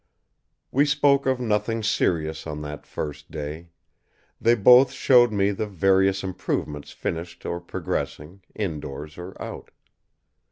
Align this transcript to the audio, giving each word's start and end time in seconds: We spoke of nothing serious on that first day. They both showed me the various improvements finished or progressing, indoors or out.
We 0.71 0.87
spoke 0.87 1.27
of 1.27 1.39
nothing 1.39 1.83
serious 1.83 2.47
on 2.47 2.63
that 2.63 2.87
first 2.87 3.29
day. 3.29 3.69
They 4.41 4.55
both 4.55 4.89
showed 4.91 5.31
me 5.31 5.51
the 5.51 5.67
various 5.67 6.23
improvements 6.23 6.89
finished 6.91 7.45
or 7.45 7.59
progressing, 7.59 8.41
indoors 8.55 9.19
or 9.19 9.39
out. 9.39 9.69